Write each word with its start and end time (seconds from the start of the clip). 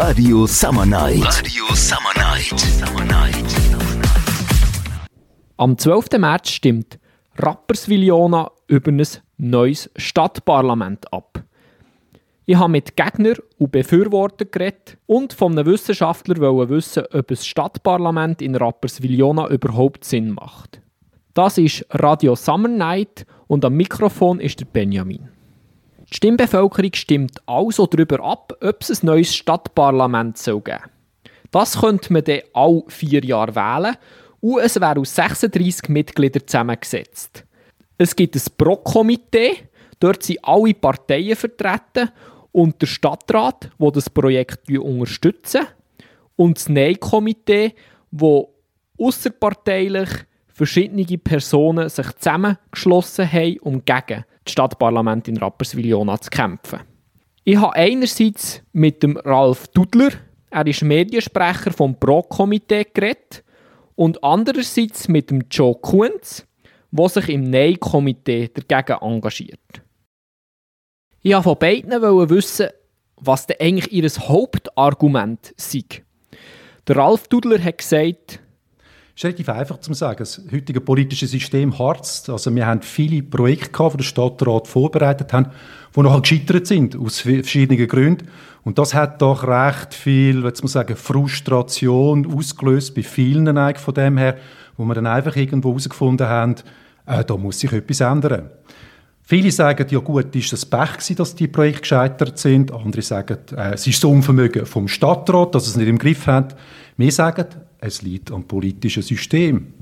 Radio 0.00 0.46
Summer 0.46 0.86
Night. 0.86 1.24
Radio 1.24 1.74
Summer 1.74 2.14
Night. 2.14 2.60
Summer 2.60 3.04
Night. 3.04 3.44
Am 5.56 5.76
12. 5.76 6.18
März 6.18 6.50
stimmt 6.50 7.00
Rapperswil-Jona 7.34 8.48
über 8.68 8.92
ein 8.92 9.04
neues 9.38 9.90
Stadtparlament 9.96 11.12
ab. 11.12 11.42
Ich 12.46 12.54
habe 12.54 12.70
mit 12.70 12.94
Gegnern 12.96 13.38
und 13.58 13.72
Befürwortern 13.72 14.52
geredet 14.52 14.98
und 15.06 15.32
von 15.32 15.58
einem 15.58 15.66
Wissenschaftler 15.66 16.36
wissen, 16.68 17.02
ob 17.12 17.30
ein 17.32 17.36
Stadtparlament 17.36 18.40
in 18.40 18.54
Rapperswil-Jona 18.54 19.48
überhaupt 19.48 20.04
Sinn 20.04 20.30
macht. 20.30 20.80
Das 21.34 21.58
ist 21.58 21.84
Radio 21.90 22.36
Summer 22.36 22.68
Night 22.68 23.26
und 23.48 23.64
am 23.64 23.74
Mikrofon 23.74 24.38
ist 24.38 24.60
der 24.60 24.66
Benjamin. 24.66 25.28
Die 26.10 26.16
Stimmbevölkerung 26.16 26.94
stimmt 26.94 27.42
also 27.46 27.86
darüber 27.86 28.20
ab, 28.24 28.52
ob 28.60 28.82
es 28.82 29.02
ein 29.02 29.06
neues 29.06 29.34
Stadtparlament 29.34 30.38
soll 30.38 30.62
geben 30.62 30.84
Das 31.50 31.80
könnte 31.80 32.12
man 32.12 32.24
dann 32.24 32.40
alle 32.54 32.82
vier 32.88 33.24
Jahre 33.24 33.54
wählen 33.54 33.96
und 34.40 34.60
es 34.60 34.80
wäre 34.80 35.00
aus 35.00 35.14
36 35.14 35.88
Mitgliedern 35.88 36.46
zusammengesetzt. 36.46 37.44
Es 37.98 38.14
gibt 38.14 38.36
ein 38.36 38.42
Pro-Komitee, 38.56 39.56
dort 40.00 40.22
sind 40.22 40.38
alle 40.42 40.72
Parteien 40.72 41.36
vertreten 41.36 42.10
und 42.52 42.80
der 42.80 42.86
Stadtrat, 42.86 43.70
wo 43.78 43.90
das 43.90 44.08
Projekt 44.08 44.70
unterstützen 44.70 45.66
und 46.36 46.56
das 46.56 46.68
Nein-Komitee, 46.68 47.74
wo 48.10 48.54
außerparteilich 48.98 50.08
verschiedene 50.58 51.06
Personen 51.18 51.88
sich 51.88 52.12
zusammengeschlossen 52.16 53.30
haben, 53.30 53.58
um 53.60 53.84
gegen 53.84 54.24
das 54.44 54.52
Stadtparlament 54.52 55.28
in 55.28 55.36
Rapperswil-Jona 55.36 56.20
zu 56.20 56.30
kämpfen. 56.30 56.80
Ich 57.44 57.56
habe 57.56 57.74
einerseits 57.74 58.60
mit 58.72 59.02
dem 59.04 59.16
Ralf 59.18 59.68
Dudler, 59.68 60.10
er 60.50 60.66
ist 60.66 60.82
Mediensprecher 60.82 61.72
vom 61.72 61.98
Pro-Komitee, 61.98 62.86
geredet, 62.92 63.44
und 63.94 64.22
andererseits 64.24 65.08
mit 65.08 65.30
dem 65.30 65.44
Joe 65.48 65.76
Kunz, 65.76 66.44
der 66.90 67.08
sich 67.08 67.28
im 67.28 67.44
Nein-Komitee 67.44 68.48
dagegen 68.48 68.98
engagiert. 69.00 69.82
Ich 71.22 71.32
wollte 71.32 71.44
von 71.44 71.58
beiden 71.58 72.30
wissen, 72.30 72.68
was 73.16 73.46
denn 73.46 73.58
eigentlich 73.60 73.92
ihr 73.92 74.08
Hauptargument 74.08 75.54
sei. 75.56 75.84
Der 76.88 76.96
Ralf 76.96 77.28
Dudler 77.28 77.62
hat 77.62 77.78
gesagt, 77.78 78.32
es 78.32 78.40
ist 79.18 79.24
relativ 79.24 79.48
einfach 79.48 79.80
zu 79.80 79.92
sagen. 79.94 80.18
Das 80.20 80.40
heutige 80.52 80.80
politische 80.80 81.26
System 81.26 81.76
harzt. 81.76 82.30
Also 82.30 82.54
wir 82.54 82.66
haben 82.66 82.82
viele 82.82 83.22
Projekte 83.22 83.70
gehabt, 83.70 83.94
die 83.94 83.96
der 83.98 84.04
Stadtrat 84.04 84.68
vorbereitet 84.68 85.32
haben, 85.32 85.50
die 85.94 86.00
noch 86.00 86.22
gescheitert 86.22 86.68
sind, 86.68 86.96
aus 86.96 87.20
verschiedenen 87.20 87.88
Gründen. 87.88 88.28
Und 88.62 88.78
das 88.78 88.94
hat 88.94 89.20
doch 89.20 89.42
recht 89.42 89.92
viel, 89.94 90.44
jetzt 90.44 90.62
muss 90.62 90.72
sagen, 90.72 90.94
Frustration 90.94 92.32
ausgelöst 92.32 92.94
bei 92.94 93.02
vielen 93.02 93.58
eigentlich 93.58 93.82
von 93.82 93.94
dem 93.94 94.18
her, 94.18 94.36
wo 94.76 94.84
wir 94.84 94.94
dann 94.94 95.06
einfach 95.08 95.34
irgendwo 95.34 95.70
herausgefunden 95.70 96.28
haben, 96.28 96.54
äh, 97.06 97.24
da 97.24 97.36
muss 97.36 97.58
sich 97.58 97.72
etwas 97.72 98.00
ändern. 98.00 98.50
Viele 99.22 99.50
sagen, 99.50 99.86
ja 99.90 99.98
gut, 99.98 100.34
ist 100.36 100.52
das 100.52 100.64
Pech 100.64 100.92
gewesen, 100.92 101.16
dass 101.16 101.34
die 101.34 101.48
Projekte 101.48 101.80
gescheitert 101.80 102.38
sind. 102.38 102.72
Andere 102.72 103.02
sagen, 103.02 103.38
äh, 103.56 103.72
es 103.74 103.86
ist 103.86 104.02
das 104.02 104.08
Unvermögen 104.08 104.64
vom 104.64 104.86
Stadtrat, 104.86 105.56
dass 105.56 105.66
es 105.66 105.76
nicht 105.76 105.88
im 105.88 105.98
Griff 105.98 106.26
hat. 106.28 106.56
Wir 106.96 107.10
sagen, 107.10 107.46
es 107.78 108.02
liegt 108.02 108.30
am 108.30 108.44
politischen 108.44 109.02
System. 109.02 109.72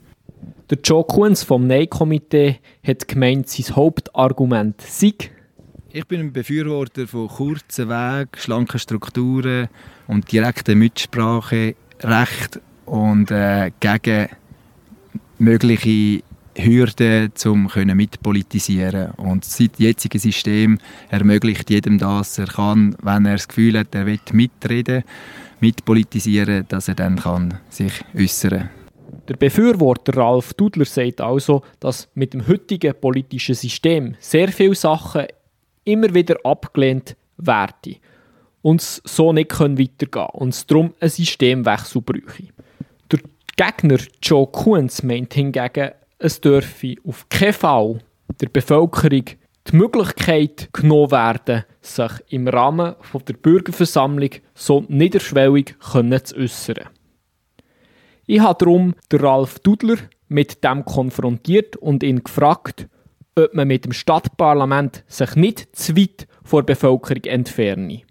Der 0.71 0.79
Joe 0.83 1.05
Kunz 1.05 1.43
vom 1.43 1.67
Nein-Komitee 1.67 2.59
hat 2.87 3.07
gemeint, 3.09 3.49
sein 3.49 3.77
Hauptargument 3.77 4.81
sei, 4.81 5.15
ich 5.91 6.05
bin 6.07 6.21
ein 6.21 6.33
Befürworter 6.33 7.07
von 7.07 7.29
kurzen 7.29 7.89
Wegen, 7.89 8.29
schlanken 8.37 8.79
Strukturen 8.79 9.69
und 10.09 10.31
direkter 10.31 10.75
Mitsprache, 10.75 11.75
Recht 12.01 12.61
und 12.85 13.31
äh, 13.31 13.71
gegen 13.81 14.29
mögliche 15.39 16.23
Hürden, 16.57 17.33
um 17.45 17.71
mitpolitisieren. 17.95 19.13
Und 19.13 19.45
das 19.45 19.59
jetzige 19.79 20.19
System 20.19 20.79
ermöglicht 21.09 21.71
jedem 21.71 21.99
das, 21.99 22.39
er 22.39 22.47
kann, 22.47 22.97
wenn 23.03 23.27
er 23.27 23.33
das 23.33 23.49
Gefühl 23.49 23.79
hat, 23.79 23.95
er 23.95 24.07
will 24.07 24.21
mitreden 24.33 25.05
mitpolitisieren, 25.61 26.67
dass 26.69 26.89
er 26.89 26.95
dann 26.95 27.17
kann 27.17 27.59
sich 27.71 27.93
äußern. 28.15 28.71
Der 29.29 29.37
Befürworter 29.37 30.17
Ralf 30.17 30.55
Dudler 30.55 30.85
sagt 30.85 31.21
also, 31.21 31.63
dass 31.81 32.09
mit 32.15 32.35
dem 32.35 32.47
heutigen 32.47 32.95
politischen 33.01 33.55
System 33.55 34.15
sehr 34.21 34.49
viele 34.49 34.75
Sachen 34.75 35.27
immer 35.85 36.13
wieder 36.15 36.37
abgelehnt 36.45 37.17
werden 37.39 37.97
und 38.63 38.81
es 38.81 39.03
so 39.05 39.33
nicht 39.33 39.59
weitergehen 39.59 40.11
können 40.11 40.29
und 40.33 40.49
es 40.51 40.67
darum 40.67 40.95
einen 41.01 41.11
Systemwechsel 41.11 42.03
bräuchte. 42.03 42.53
Der 43.11 43.21
Gegner 43.57 43.99
Joe 44.23 44.47
Kunz 44.47 45.03
meint 45.03 45.35
hingegen, 45.35 45.91
es 46.19 46.41
dürfe 46.41 46.97
auf 47.07 47.29
keinen 47.29 47.53
Fall 47.53 47.99
der 48.41 48.49
Bevölkerung 48.49 49.25
die 49.71 49.77
Möglichkeit 49.77 50.69
genommen 50.73 51.11
werden, 51.11 51.65
sich 51.81 52.13
im 52.29 52.49
Rahmen 52.49 52.95
der 53.27 53.35
Bürgerversammlung 53.35 54.31
so 54.55 54.85
niederschwellig 54.89 55.75
zu 55.81 56.37
äußern. 56.37 56.89
Ich 58.27 58.41
habe 58.41 58.59
darum 58.59 58.95
Ralf 59.23 59.59
Dudler 59.61 59.97
mit 60.29 60.65
dem 60.65 60.85
konfrontiert 60.85 61.77
und 61.77 62.03
ihn 62.03 62.25
gefragt, 62.25 62.89
ob 63.37 63.55
man 63.55 63.69
mit 63.69 63.85
dem 63.85 63.93
Stadtparlament 63.93 65.05
sich 65.07 65.37
nicht 65.37 65.77
zu 65.77 65.97
weit 65.97 66.27
vor 66.43 66.63
der 66.63 66.75
Bevölkerung 66.75 67.25
entferne. 67.25 68.03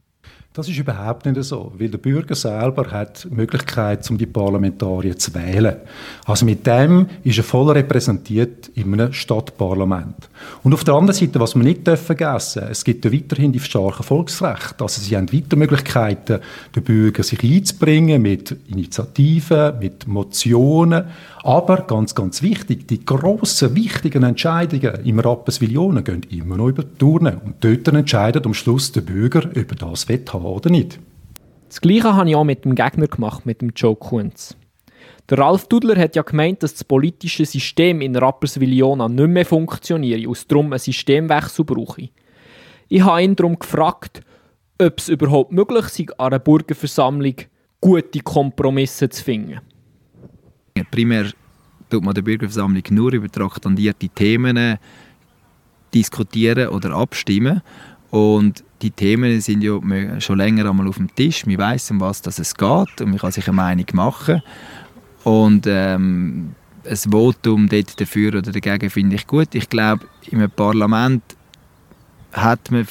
Das 0.56 0.70
ist 0.70 0.78
überhaupt 0.78 1.26
nicht 1.26 1.44
so, 1.44 1.74
weil 1.78 1.90
der 1.90 1.98
Bürger 1.98 2.34
selber 2.34 2.90
hat 2.90 3.26
die 3.26 3.36
Möglichkeit, 3.36 4.10
um 4.10 4.18
die 4.18 4.26
Parlamentarier 4.26 5.18
zu 5.18 5.34
wählen. 5.36 5.76
Also 6.24 6.46
mit 6.46 6.66
dem 6.66 7.08
ist 7.26 7.38
er 7.38 7.44
voll 7.44 7.72
repräsentiert 7.72 8.70
in 8.70 8.94
einem 8.94 9.12
Stadtparlament. 9.12 10.30
Und 10.64 10.74
auf 10.74 10.84
der 10.84 10.94
anderen 10.96 11.18
Seite, 11.18 11.40
was 11.40 11.56
man 11.56 11.66
nicht 11.66 11.88
vergessen 11.88 12.60
darf, 12.62 12.72
es 12.72 12.84
gibt 12.84 13.06
ja 13.06 13.14
weiterhin 13.14 13.52
die 13.52 13.60
starken 13.60 14.04
Volksrechte. 14.04 14.84
Also 14.84 15.02
sie 15.02 15.16
haben 15.16 15.32
weiter 15.32 15.56
Möglichkeiten, 15.56 16.40
den 16.76 16.84
Bürger 16.84 17.24
sich 17.24 17.44
einzubringen 17.44 18.22
mit 18.22 18.56
Initiativen, 18.68 19.80
mit 19.80 20.08
Motionen. 20.08 21.06
Aber 21.44 21.78
ganz, 21.82 22.16
ganz 22.16 22.42
wichtig, 22.42 22.88
die 22.88 23.06
grossen, 23.06 23.76
wichtigen 23.76 24.24
Entscheidungen 24.24 25.06
im 25.06 25.20
Rapperswil-Jonen 25.20 26.04
gehen 26.04 26.24
immer 26.32 26.58
noch 26.58 26.70
über 26.70 26.84
die 26.84 26.98
Turnen. 26.98 27.38
Und 27.38 27.64
dort 27.64 27.88
entscheidet 27.88 28.46
am 28.46 28.54
Schluss 28.54 28.92
der 28.92 29.02
Bürger, 29.02 29.44
ob 29.50 29.56
er 29.56 29.76
das 29.76 30.08
haben 30.08 30.46
oder 30.46 30.70
nicht. 30.70 31.00
Das 31.70 31.82
Gleiche 31.82 32.14
habe 32.16 32.30
ich 32.30 32.36
auch 32.36 32.44
mit 32.44 32.66
dem 32.66 32.76
Gegner 32.76 33.08
gemacht, 33.08 33.46
mit 33.46 33.62
dem 33.62 33.72
Joe 33.76 33.96
Kunz. 33.96 34.56
Der 35.30 35.40
Ralf 35.40 35.68
Dudler 35.68 36.00
hat 36.00 36.16
ja 36.16 36.22
gemeint, 36.22 36.62
dass 36.62 36.74
das 36.74 36.84
politische 36.84 37.46
System 37.46 38.02
in 38.02 38.16
Rapperswil-Jona 38.16 39.10
nicht 39.10 39.28
mehr 39.28 39.46
funktioniert 39.46 40.26
und 40.28 40.38
es 40.38 40.46
darum 40.46 40.68
einen 40.68 40.80
Systemwechsel 40.80 41.66
brauche. 41.66 42.10
Ich 42.90 43.02
habe 43.02 43.24
ihn 43.24 43.36
darum 43.36 43.58
gefragt, 43.58 44.22
ob 44.80 45.00
es 45.00 45.10
überhaupt 45.10 45.52
möglich 45.52 45.86
sei, 45.86 46.06
an 46.18 46.28
einer 46.28 46.40
Bürgerversammlung 46.40 47.36
gute 47.82 48.20
Kompromisse 48.20 49.10
zu 49.10 49.24
finden. 49.24 49.62
Primär 50.92 51.32
tut 51.90 52.04
man 52.04 52.14
der 52.14 52.22
Bürgerversammlung 52.22 52.84
nur 52.92 53.14
über 53.14 53.30
traktandierte 53.30 54.10
Themen 54.10 54.78
diskutieren 55.94 56.68
oder 56.68 56.92
abstimmen. 56.92 57.62
Und 58.12 58.64
die 58.82 58.92
Themen 58.92 59.42
sind 59.42 59.64
ja 59.64 59.80
schon 60.20 60.38
länger 60.38 60.70
einmal 60.70 60.88
auf 60.88 60.98
dem 60.98 61.14
Tisch. 61.16 61.46
Man 61.46 61.58
weiß, 61.58 61.92
um 61.92 62.02
was 62.02 62.22
es 62.26 62.54
geht 62.54 63.02
und 63.02 63.10
man 63.10 63.18
kann 63.18 63.32
sich 63.32 63.48
eine 63.48 63.56
Meinung 63.56 63.86
machen. 63.94 64.44
Und 65.26 65.66
ähm, 65.68 66.54
ein 66.88 66.98
Votum 66.98 67.68
dort 67.68 68.00
dafür 68.00 68.36
oder 68.36 68.52
dagegen 68.52 68.92
finde 68.92 69.16
ich 69.16 69.26
gut. 69.26 69.56
Ich 69.56 69.70
glaube, 69.70 70.06
im 70.30 70.48
Parlament 70.52 71.24
hat 72.32 72.70
man 72.70 72.86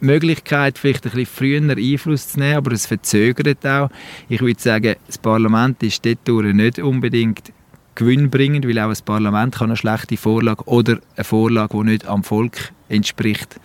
die 0.00 0.04
Möglichkeit, 0.04 0.78
vielleicht 0.78 1.06
ein 1.06 1.12
bisschen 1.12 1.26
früher 1.26 1.76
Einfluss 1.76 2.28
zu 2.28 2.40
nehmen, 2.40 2.56
aber 2.56 2.72
es 2.72 2.86
verzögert 2.86 3.64
auch. 3.64 3.88
Ich 4.28 4.40
würde 4.40 4.60
sagen, 4.60 4.96
das 5.06 5.16
Parlament 5.18 5.80
ist 5.84 6.04
dort 6.04 6.26
nicht 6.26 6.80
unbedingt 6.80 7.52
gewinnbringend, 7.94 8.66
weil 8.66 8.78
auch 8.80 8.90
ein 8.90 9.04
Parlament 9.04 9.54
kann 9.54 9.70
eine 9.70 9.76
schlechte 9.76 10.16
Vorlage 10.16 10.64
oder 10.64 10.98
eine 11.14 11.24
Vorlage, 11.24 11.76
die 11.78 11.84
nicht 11.84 12.06
am 12.06 12.24
Volk 12.24 12.72
entspricht, 12.88 13.60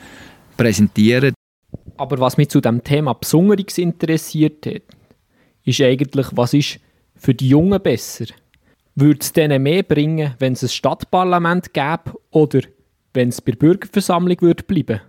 präsentieren. 0.57 1.33
Aber 1.97 2.19
was 2.19 2.37
mich 2.37 2.49
zu 2.49 2.61
dem 2.61 2.83
Thema 2.83 3.13
besonders 3.13 3.79
interessiert 3.79 4.63
hat, 4.67 4.83
ist 5.65 5.81
eigentlich, 5.81 6.27
was 6.33 6.53
ist 6.53 6.79
für 7.23 7.33
die 7.33 7.47
Jungen 7.47 7.81
besser? 7.81 8.25
Würde 8.95 9.21
es 9.21 9.31
denen 9.31 9.63
mehr 9.63 9.83
bringen, 9.83 10.35
wenn 10.39 10.53
es 10.53 10.63
ein 10.63 10.69
Stadtparlament 10.69 11.73
gäbe 11.73 12.13
oder 12.31 12.61
wenn 13.13 13.29
es 13.29 13.41
bei 13.41 13.53
der 13.53 13.59
Bürgerversammlung 13.59 14.41
würde 14.41 14.63
bleiben? 14.63 15.01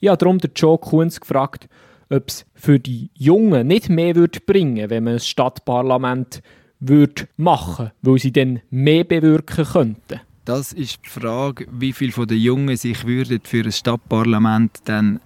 Ich 0.00 0.08
habe 0.08 0.18
darum 0.18 0.38
den 0.38 0.50
Joe 0.54 0.76
Kunz 0.76 1.20
gefragt, 1.20 1.68
ob 2.10 2.28
es 2.28 2.44
für 2.54 2.80
die 2.80 3.10
Jungen 3.14 3.68
nicht 3.68 3.88
mehr 3.88 4.16
würde 4.16 4.40
bringen, 4.40 4.90
wenn 4.90 5.04
man 5.04 5.14
ein 5.14 5.20
Stadtparlament 5.20 6.42
würde 6.80 7.28
machen, 7.36 7.92
weil 8.02 8.18
sie 8.18 8.32
dann 8.32 8.60
mehr 8.70 9.04
bewirken 9.04 9.64
könnten. 9.64 10.20
Das 10.44 10.72
ist 10.72 11.00
die 11.04 11.10
Frage, 11.10 11.66
wie 11.70 11.92
viele 11.92 12.12
von 12.12 12.26
den 12.26 12.38
Jungen 12.38 12.76
sich 12.76 13.06
würden 13.06 13.40
für 13.44 13.62
ein 13.62 13.72
Stadtparlament 13.72 14.80
dann 14.84 15.20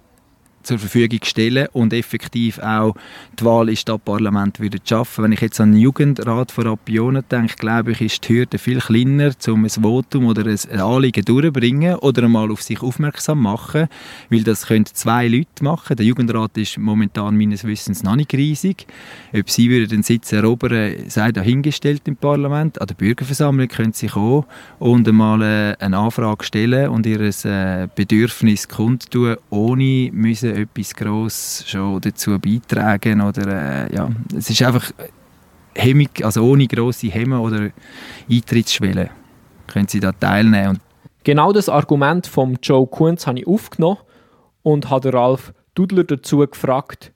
zur 0.65 0.79
Verfügung 0.79 1.19
stellen 1.23 1.67
und 1.73 1.93
effektiv 1.93 2.59
auch 2.59 2.95
die 3.39 3.45
Wahl 3.45 3.69
ins 3.69 3.81
Stadtparlament 3.81 4.59
wieder 4.59 4.79
schaffen. 4.83 5.23
Wenn 5.23 5.31
ich 5.31 5.41
jetzt 5.41 5.61
an 5.61 5.71
den 5.71 5.81
Jugendrat 5.81 6.51
von 6.51 6.67
Rapionen 6.67 7.23
denke, 7.29 7.55
glaube 7.57 7.91
ich, 7.91 8.01
ist 8.01 8.27
die 8.27 8.33
Hürde 8.33 8.57
viel 8.57 8.79
kleiner, 8.79 9.31
um 9.47 9.63
ein 9.63 9.69
Votum 9.69 10.25
oder 10.25 10.45
ein 10.45 10.79
Anliegen 10.79 11.23
durchzubringen 11.23 11.95
oder 11.97 12.23
einmal 12.23 12.51
auf 12.51 12.61
sich 12.61 12.81
aufmerksam 12.81 13.41
machen, 13.41 13.87
weil 14.29 14.43
das 14.43 14.67
können 14.67 14.85
zwei 14.85 15.27
Leute 15.27 15.63
machen. 15.63 15.95
Der 15.95 16.05
Jugendrat 16.05 16.57
ist 16.57 16.77
momentan 16.77 17.37
meines 17.37 17.63
Wissens 17.63 18.03
noch 18.03 18.15
nicht 18.15 18.33
riesig. 18.33 18.87
Ob 19.33 19.49
sie 19.49 19.87
den 19.87 20.03
Sitz 20.03 20.31
erobern, 20.31 20.95
sei 21.07 21.31
dahingestellt 21.31 22.03
im 22.05 22.15
Parlament. 22.15 22.81
An 22.81 22.87
der 22.87 22.95
Bürgerversammlung 22.95 23.67
können 23.67 23.93
sie 23.93 24.07
kommen 24.07 24.45
und 24.79 25.07
einmal 25.07 25.41
äh, 25.41 25.75
eine 25.79 25.97
Anfrage 25.97 26.43
stellen 26.43 26.89
und 26.89 27.05
ihr 27.05 27.21
äh, 27.21 27.87
Bedürfnis 27.93 28.67
kundtun, 28.67 29.37
ohne 29.49 30.09
müssen 30.11 30.54
etwas 30.55 30.93
gross 30.93 31.63
schon 31.67 32.01
dazu 32.01 32.39
beitragen 32.39 33.21
oder 33.21 33.87
äh, 33.87 33.95
ja, 33.95 34.09
es 34.35 34.49
ist 34.49 34.61
einfach 34.61 34.91
Hemmung, 35.75 36.09
also 36.21 36.43
ohne 36.43 36.67
grosse 36.67 37.07
Hemmen 37.07 37.39
oder 37.39 37.69
Eintrittsschwelle 38.29 39.09
können 39.67 39.87
sie 39.87 39.99
da 39.99 40.11
teilnehmen. 40.11 40.69
Und 40.69 40.79
genau 41.23 41.51
das 41.51 41.69
Argument 41.69 42.27
von 42.27 42.57
Joe 42.61 42.87
Kunz 42.87 43.27
habe 43.27 43.39
ich 43.39 43.47
aufgenommen 43.47 43.97
und 44.63 44.89
habe 44.89 45.13
Ralf 45.13 45.53
Dudler 45.75 46.05
dazu 46.05 46.39
gefragt, 46.39 47.11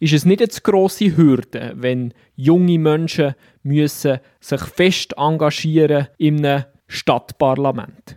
ist 0.00 0.12
es 0.12 0.24
nicht 0.24 0.42
eine 0.42 0.50
grosse 0.62 1.16
Hürde, 1.16 1.72
wenn 1.76 2.12
junge 2.36 2.78
Menschen 2.78 3.34
müssen 3.62 4.18
sich 4.40 4.60
fest 4.60 5.14
engagieren 5.16 6.08
in 6.18 6.44
einem 6.44 6.64
Stadtparlament? 6.88 8.16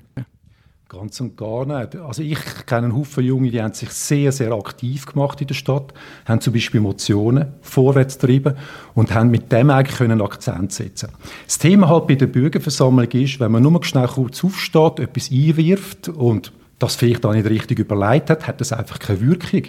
Ganz 0.89 1.19
und 1.19 1.36
gar 1.36 1.66
nicht. 1.66 1.98
Also 1.98 2.24
ich 2.24 2.39
kenne 2.66 2.86
einen 2.86 2.95
Haufen 2.95 3.22
Junge, 3.22 3.51
die 3.51 3.62
haben 3.62 3.74
sich 3.74 3.89
sehr, 3.89 4.31
sehr 4.31 4.54
aktiv 4.54 5.06
gemacht 5.06 5.42
in 5.42 5.48
der 5.48 5.54
Stadt, 5.54 5.94
haben 6.25 6.39
zum 6.39 6.54
Beispiel 6.54 6.80
Motionen 6.80 7.48
vorwärts 7.62 8.18
getrieben 8.18 8.56
und 8.95 9.13
haben 9.13 9.30
mit 9.30 9.51
dem 9.51 9.69
eigentlich 9.69 10.00
einen 10.00 10.22
Akzent 10.22 10.72
setzen 10.72 11.10
Das 11.45 11.57
Thema 11.57 11.89
halt 11.89 12.07
bei 12.07 12.16
der 12.16 12.28
Bürgerversammlung 12.28 13.12
ist, 13.12 13.42
wenn 13.42 13.51
man 13.51 13.63
nur 13.63 13.84
schnell 13.84 14.07
kurz 14.07 14.45
aufsteht, 14.45 15.00
etwas 15.00 15.30
einwirft 15.30 16.07
und 16.07 16.54
das 16.79 16.95
vielleicht 16.95 17.25
auch 17.25 17.33
nicht 17.33 17.50
richtig 17.50 17.79
überlegt 17.79 18.29
hat, 18.29 18.45
hat 18.45 18.62
das 18.62 18.71
einfach 18.71 19.00
keine 19.00 19.19
Wirkung. 19.21 19.63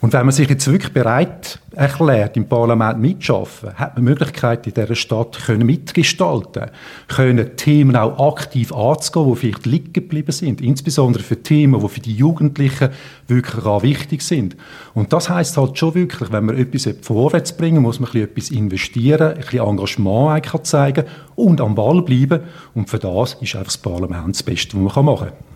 Und 0.00 0.12
wenn 0.14 0.24
man 0.24 0.32
sich 0.32 0.48
jetzt 0.48 0.66
wirklich 0.70 0.92
bereit 0.94 1.58
erklärt, 1.72 2.38
im 2.38 2.48
Parlament 2.48 3.00
mitzuschaffen, 3.00 3.74
hat 3.74 3.96
man 3.96 4.04
Möglichkeit, 4.04 4.66
in 4.66 4.72
dieser 4.72 4.94
Stadt 4.94 5.38
können 5.44 5.66
mitgestalten, 5.66 6.70
können 7.08 7.56
Themen 7.56 7.96
auch 7.96 8.32
aktiv 8.32 8.72
anzugehen, 8.72 9.34
die 9.34 9.36
vielleicht 9.36 9.66
liegen 9.66 9.92
geblieben 9.92 10.32
sind, 10.32 10.62
insbesondere 10.62 11.22
für 11.22 11.42
Themen, 11.42 11.80
die 11.80 11.88
für 11.88 12.00
die 12.00 12.14
Jugendlichen 12.14 12.90
wirklich 13.26 13.66
auch 13.66 13.82
wichtig 13.82 14.22
sind. 14.22 14.56
Und 14.94 15.12
das 15.12 15.28
heißt 15.28 15.56
halt 15.58 15.76
schon 15.76 15.94
wirklich, 15.96 16.32
wenn 16.32 16.46
man 16.46 16.56
etwas 16.56 16.88
vorwärts 17.02 17.54
bringen 17.54 17.82
muss 17.82 18.00
man 18.00 18.10
etwas 18.14 18.50
investieren, 18.50 19.32
ein 19.32 19.40
bisschen 19.40 19.66
Engagement 19.66 20.30
eigentlich 20.30 20.62
zeigen 20.62 21.04
und 21.34 21.60
am 21.60 21.74
Ball 21.74 22.00
bleiben. 22.00 22.40
Und 22.74 22.88
für 22.88 22.98
das 22.98 23.34
ist 23.34 23.54
einfach 23.54 23.64
das 23.64 23.78
Parlament 23.78 24.34
das 24.34 24.42
Beste, 24.42 24.82
was 24.82 24.96
man 24.96 25.04
machen 25.04 25.28
kann. 25.28 25.47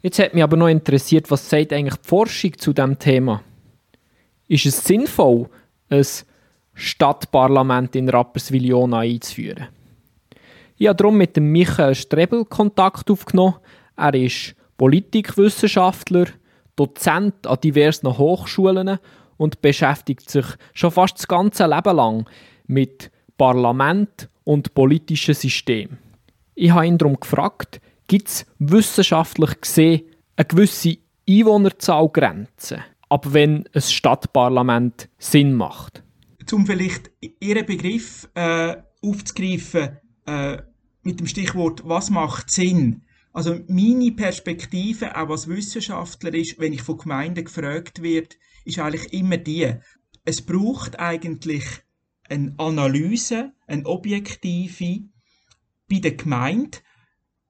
Jetzt 0.00 0.18
hat 0.20 0.32
mich 0.32 0.42
aber 0.44 0.56
noch 0.56 0.68
interessiert, 0.68 1.30
was 1.30 1.48
sagt 1.48 1.72
eigentlich 1.72 1.96
die 1.96 2.08
Forschung 2.08 2.56
zu 2.56 2.72
diesem 2.72 2.98
Thema? 2.98 3.42
Ist 4.46 4.66
es 4.66 4.84
sinnvoll, 4.84 5.48
ein 5.90 6.06
Stadtparlament 6.74 7.96
in 7.96 8.08
Rapperswil-Jona 8.08 9.00
einzuführen? 9.00 9.68
Ich 10.76 10.86
habe 10.86 10.96
darum 10.96 11.16
mit 11.18 11.36
dem 11.36 11.50
Michael 11.50 11.96
Strebel 11.96 12.44
Kontakt 12.44 13.10
aufgenommen. 13.10 13.56
Er 13.96 14.14
ist 14.14 14.54
Politikwissenschaftler, 14.76 16.26
Dozent 16.76 17.44
an 17.48 17.60
diversen 17.60 18.16
Hochschulen 18.16 19.00
und 19.36 19.60
beschäftigt 19.60 20.30
sich 20.30 20.46
schon 20.74 20.92
fast 20.92 21.18
das 21.18 21.26
ganze 21.26 21.66
Leben 21.66 21.96
lang 21.96 22.28
mit 22.68 23.10
Parlament 23.36 24.28
und 24.44 24.74
politischen 24.74 25.34
System. 25.34 25.98
Ich 26.54 26.70
habe 26.70 26.86
ihn 26.86 26.98
darum 26.98 27.18
gefragt, 27.18 27.80
gibt 28.08 28.28
es 28.28 28.46
wissenschaftlich 28.58 29.60
gesehen 29.60 30.02
eine 30.36 30.46
gewisse 30.46 30.98
Einwohnerzahlgrenze, 31.28 32.82
ab 33.08 33.32
wenn 33.32 33.68
ein 33.72 33.82
Stadtparlament 33.82 35.08
Sinn 35.18 35.54
macht. 35.54 36.02
Um 36.50 36.66
vielleicht 36.66 37.10
Ihren 37.40 37.66
Begriff 37.66 38.28
äh, 38.34 38.76
aufzugreifen 39.02 39.98
äh, 40.26 40.58
mit 41.02 41.20
dem 41.20 41.26
Stichwort 41.26 41.82
«Was 41.84 42.10
macht 42.10 42.50
Sinn?», 42.50 43.02
also 43.34 43.60
meine 43.68 44.10
Perspektive, 44.12 45.16
auch 45.16 45.28
als 45.28 45.46
Wissenschaftler 45.46 46.34
ist, 46.34 46.58
wenn 46.58 46.72
ich 46.72 46.82
von 46.82 46.98
Gemeinden 46.98 47.44
gefragt 47.44 48.02
werde, 48.02 48.34
ist 48.64 48.78
eigentlich 48.78 49.12
immer 49.12 49.36
die, 49.36 49.74
es 50.24 50.42
braucht 50.42 50.98
eigentlich 50.98 51.64
eine 52.28 52.54
Analyse, 52.58 53.52
eine 53.66 53.86
objektive 53.86 55.04
bei 55.88 55.98
der 56.00 56.16
Gemeinde, 56.16 56.78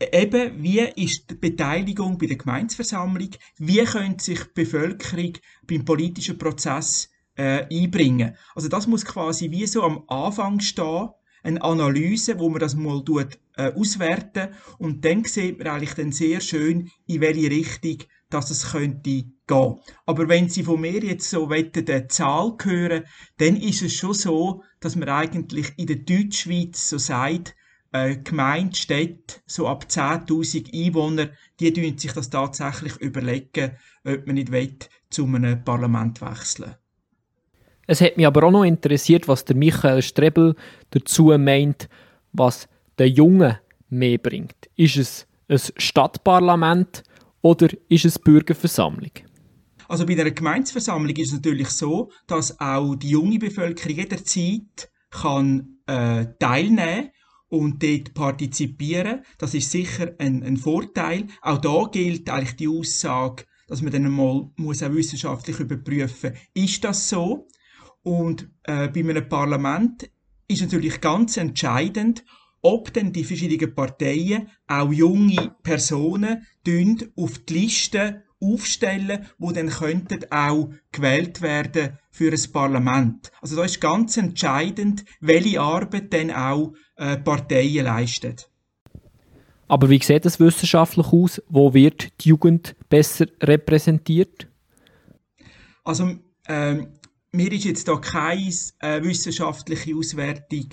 eben, 0.00 0.62
wie 0.62 0.80
ist 0.80 1.30
die 1.30 1.34
Beteiligung 1.34 2.18
bei 2.18 2.26
der 2.26 2.36
Gemeinsversammlung, 2.36 3.30
wie 3.58 3.84
könnte 3.84 4.24
sich 4.24 4.40
die 4.40 4.62
Bevölkerung 4.62 5.32
beim 5.66 5.84
politischen 5.84 6.38
Prozess 6.38 7.10
äh, 7.36 7.66
einbringen. 7.72 8.36
Also 8.54 8.68
das 8.68 8.86
muss 8.86 9.04
quasi 9.04 9.50
wie 9.50 9.66
so 9.66 9.82
am 9.82 10.04
Anfang 10.08 10.60
stehen, 10.60 11.10
eine 11.42 11.62
Analyse, 11.62 12.38
wo 12.38 12.48
man 12.48 12.60
das 12.60 12.74
mal 12.74 13.04
tut, 13.04 13.38
äh, 13.56 13.72
auswerten 13.72 14.48
und 14.78 15.04
dann 15.04 15.24
sieht 15.24 15.58
man 15.58 15.68
eigentlich 15.68 15.94
dann 15.94 16.12
sehr 16.12 16.40
schön, 16.40 16.90
in 17.06 17.20
welche 17.20 17.50
Richtung 17.50 17.98
dass 18.30 18.50
es 18.50 18.72
könnte 18.72 19.24
gehen. 19.46 19.80
Aber 20.04 20.28
wenn 20.28 20.48
Sie 20.50 20.62
von 20.62 20.80
mir 20.80 21.02
jetzt 21.02 21.30
so 21.30 21.48
eine 21.48 22.08
Zahl 22.08 22.56
hören, 22.62 23.04
dann 23.38 23.56
ist 23.56 23.82
es 23.82 23.94
schon 23.94 24.12
so, 24.12 24.62
dass 24.80 24.96
man 24.96 25.08
eigentlich 25.08 25.72
in 25.78 25.86
der 25.86 25.96
Deutschschweiz 25.96 26.90
so 26.90 26.98
sagt, 26.98 27.54
äh, 27.92 28.16
Gemeinde, 28.16 28.76
Städte, 28.76 29.36
so 29.46 29.66
ab 29.66 29.86
10.000 29.88 30.72
Einwohner, 30.74 31.30
die 31.60 31.72
tun 31.72 31.96
sich 31.98 32.12
das 32.12 32.30
tatsächlich 32.30 32.96
überlegen, 32.96 33.72
ob 34.04 34.26
man 34.26 34.34
nicht 34.34 34.52
will, 34.52 34.76
zu 35.10 35.24
einem 35.24 35.64
Parlament 35.64 36.20
wechseln 36.20 36.74
Es 37.86 38.00
hat 38.00 38.16
mich 38.16 38.26
aber 38.26 38.44
auch 38.44 38.50
noch 38.50 38.64
interessiert, 38.64 39.26
was 39.28 39.44
der 39.44 39.56
Michael 39.56 40.02
Strebel 40.02 40.54
dazu 40.90 41.36
meint, 41.38 41.88
was 42.32 42.68
der 42.98 43.08
Jungen 43.08 43.58
mehr 43.88 44.18
bringt. 44.18 44.68
Ist 44.76 44.96
es 44.96 45.26
ein 45.48 45.58
Stadtparlament 45.76 47.02
oder 47.40 47.68
ist 47.88 48.04
es 48.04 48.18
Bürgerversammlung? 48.18 49.12
Also 49.88 50.04
bei 50.04 50.14
der 50.14 50.30
Gemeinsversammlung 50.30 51.16
ist 51.16 51.28
es 51.28 51.34
natürlich 51.34 51.68
so, 51.68 52.10
dass 52.26 52.60
auch 52.60 52.94
die 52.96 53.08
junge 53.08 53.38
Bevölkerung 53.38 53.96
jederzeit 53.96 54.90
kann 55.10 55.78
äh, 55.86 56.26
teilnehmen 56.38 57.10
und 57.48 57.82
dort 57.82 58.14
partizipieren. 58.14 59.22
Das 59.38 59.54
ist 59.54 59.70
sicher 59.70 60.14
ein, 60.18 60.42
ein 60.42 60.56
Vorteil. 60.56 61.26
Auch 61.42 61.58
da 61.58 61.88
gilt 61.90 62.28
eigentlich 62.28 62.56
die 62.56 62.68
Aussage, 62.68 63.44
dass 63.66 63.82
man 63.82 63.92
dann 63.92 64.06
einmal 64.06 64.50
muss 64.56 64.82
auch 64.82 64.92
wissenschaftlich 64.92 65.60
überprüfen, 65.60 66.34
ist 66.54 66.84
das 66.84 67.08
so? 67.08 67.48
Und 68.02 68.50
äh, 68.64 68.88
bei 68.88 69.00
einem 69.00 69.28
Parlament 69.28 70.10
ist 70.46 70.62
natürlich 70.62 71.00
ganz 71.00 71.36
entscheidend, 71.36 72.24
ob 72.62 72.92
denn 72.92 73.12
die 73.12 73.24
verschiedenen 73.24 73.74
Parteien 73.74 74.48
auch 74.66 74.92
junge 74.92 75.54
Personen 75.62 76.46
auf 77.16 77.38
die 77.40 77.54
Liste 77.54 78.24
aufstellen, 78.40 79.26
wo 79.38 79.52
dann 79.52 79.68
könnten 79.68 80.30
auch 80.30 80.70
gewählt 80.92 81.42
werden 81.42 81.98
für 82.10 82.32
ein 82.32 82.52
Parlament. 82.52 83.30
Also 83.40 83.56
da 83.56 83.64
ist 83.64 83.80
ganz 83.80 84.16
entscheidend, 84.16 85.04
welche 85.20 85.60
Arbeit 85.60 86.12
dann 86.12 86.30
auch 86.30 86.74
äh, 86.96 87.16
Parteien 87.16 87.84
leisten. 87.84 88.36
Aber 89.68 89.90
wie 89.90 90.02
sieht 90.02 90.24
es 90.24 90.40
wissenschaftlich 90.40 91.06
aus? 91.12 91.42
Wo 91.48 91.74
wird 91.74 92.08
die 92.20 92.30
Jugend 92.30 92.74
besser 92.88 93.26
repräsentiert? 93.42 94.48
Also 95.84 96.16
ähm, 96.48 96.88
mir 97.32 97.52
ist 97.52 97.64
jetzt 97.64 97.88
da 97.88 97.96
keine 97.96 98.50
äh, 98.80 99.02
wissenschaftliche 99.02 99.94
Auswertung 99.94 100.70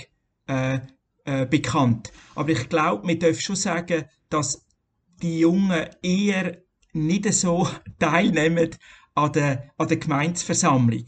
äh, 0.48 0.80
äh, 1.26 1.46
bekannt. 1.46 2.12
Aber 2.36 2.50
ich 2.50 2.70
glaube, 2.70 3.08
wir 3.08 3.20
dürfen 3.20 3.42
schon 3.42 3.56
sagen, 3.58 4.06
dass 4.30 4.66
die 5.22 5.40
Jungen 5.40 5.88
eher 6.02 6.58
nicht 6.96 7.32
so 7.34 7.68
teilnehmen 8.00 8.70
an 9.14 9.32
der, 9.34 9.72
an 9.78 9.88
der 9.88 9.98
Gemeinsversammlung. 9.98 11.06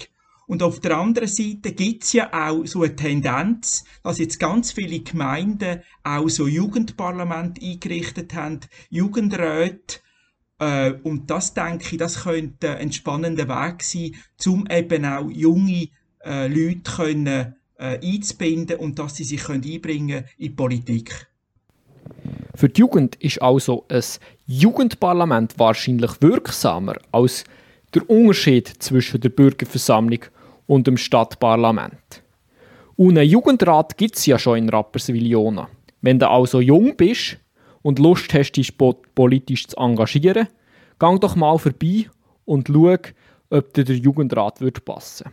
Und 0.48 0.64
auf 0.64 0.80
der 0.80 0.98
anderen 0.98 1.28
Seite 1.28 1.74
gibt's 1.74 2.14
ja 2.14 2.32
auch 2.32 2.66
so 2.66 2.84
eine 2.84 2.96
Tendenz, 2.96 3.84
dass 4.02 4.18
jetzt 4.18 4.40
ganz 4.40 4.72
viele 4.72 5.02
Gemeinden 5.02 5.82
auch 6.04 6.30
so 6.30 6.48
Jugendparlament 6.48 7.62
eingerichtet 7.62 8.34
haben, 8.34 8.62
Jugendräte, 8.90 10.00
äh, 10.60 10.94
und 11.04 11.30
das 11.30 11.54
denke 11.54 11.86
ich, 11.92 11.98
das 11.98 12.24
könnte 12.24 12.78
ein 12.78 12.92
spannender 12.92 13.48
Weg 13.48 13.84
sein, 13.84 14.16
um 14.46 14.66
eben 14.70 15.06
auch 15.06 15.30
junge 15.30 15.90
äh, 16.24 16.48
Leute 16.48 16.92
können, 16.96 17.56
äh, 17.78 18.00
einzubinden 18.04 18.78
und 18.78 18.98
dass 19.00 19.18
sie 19.18 19.24
sich 19.24 19.44
können 19.44 19.64
einbringen 19.64 20.26
in 20.38 20.50
die 20.50 20.50
Politik. 20.50 21.28
Für 22.58 22.70
die 22.70 22.82
Jugend 22.82 23.18
ist 23.18 23.40
also 23.40 23.86
ein 23.88 24.02
Jugendparlament 24.48 25.60
wahrscheinlich 25.60 26.20
wirksamer 26.22 26.96
als 27.12 27.44
der 27.94 28.10
Unterschied 28.10 28.68
zwischen 28.80 29.22
der 29.22 29.30
Bürgerversammlung 29.30 30.22
und 30.66 30.88
dem 30.88 30.98
Stadtparlament. 30.98 32.24
Und 32.96 33.16
einen 33.16 33.30
Jugendrat 33.30 33.96
gibt 33.96 34.16
es 34.16 34.26
ja 34.26 34.40
schon 34.40 34.58
in 34.58 34.70
Rapperswil-Jona. 34.70 35.70
Wenn 36.02 36.18
du 36.18 36.28
also 36.28 36.60
jung 36.60 36.98
bist 36.98 37.38
und 37.84 38.00
Lust 38.00 38.34
hast, 38.34 38.54
dich 38.54 38.76
politisch 38.76 39.68
zu 39.68 39.78
engagieren, 39.78 40.48
gang 40.98 41.22
doch 41.22 41.36
mal 41.36 41.60
vorbei 41.60 42.10
und 42.46 42.70
schau, 42.70 42.98
ob 43.52 43.74
dir 43.76 43.84
der 43.84 43.98
Jugendrat 43.98 44.60
passen 44.84 45.30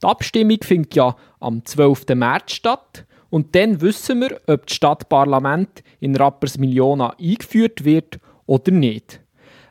Die 0.00 0.06
Abstimmung 0.06 0.58
findet 0.62 0.94
ja 0.94 1.16
am 1.40 1.64
12. 1.64 2.06
März 2.14 2.52
statt 2.52 3.04
und 3.30 3.54
dann 3.54 3.80
wissen 3.80 4.20
wir, 4.20 4.40
ob 4.46 4.66
das 4.66 4.76
Stadtparlament 4.76 5.82
in 6.00 6.16
Rapperswil-Jona 6.16 7.16
eingeführt 7.18 7.84
wird 7.84 8.18
oder 8.46 8.72
nicht. 8.72 9.20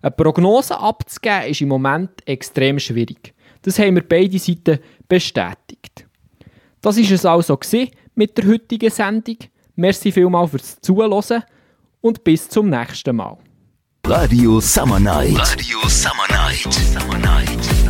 Eine 0.01 0.11
Prognose 0.11 0.79
abzugeben 0.79 1.47
ist 1.49 1.61
im 1.61 1.67
Moment 1.67 2.11
extrem 2.25 2.79
schwierig. 2.79 3.33
Das 3.61 3.77
haben 3.77 3.95
wir 3.95 4.07
beide 4.07 4.39
Seiten 4.39 4.79
bestätigt. 5.07 6.07
Das 6.81 6.97
ist 6.97 7.11
es 7.11 7.25
also 7.25 7.59
mit 8.15 8.37
der 8.37 8.47
heutigen 8.47 8.89
Sendung. 8.89 9.37
Merci 9.75 10.11
vielmals 10.11 10.51
fürs 10.51 10.79
Zuhören 10.81 11.43
und 12.01 12.23
bis 12.23 12.47
zum 12.47 12.69
nächsten 12.69 13.15
Mal. 13.15 13.37
Radio 14.05 14.59
Summer 14.61 14.99
Night. 14.99 15.37
Radio 15.37 15.79
Summer 15.87 16.27
Night. 16.29 16.73
Summer 16.73 17.17
Night. 17.19 17.88